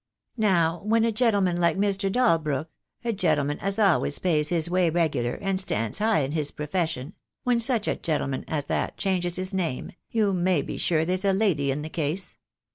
[0.37, 2.11] Now, when a gentleman like Mr.
[2.11, 2.69] Dalbrook—
[3.05, 7.59] a gentleman as always pays his way regular, and stands high in his profession— when
[7.59, 11.69] such a gentleman as that changes his name, you may be sure there's a lady
[11.69, 12.39] in the case.